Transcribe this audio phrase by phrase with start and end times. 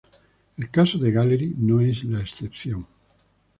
[0.57, 2.87] El caso de Gallery no es la excepción.